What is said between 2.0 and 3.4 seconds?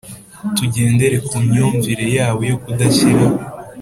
yabo yo kudashyira